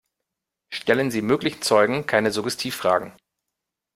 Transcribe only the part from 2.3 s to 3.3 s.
Suggestivfragen.